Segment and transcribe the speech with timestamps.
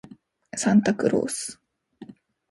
[0.57, 1.61] サンタクロース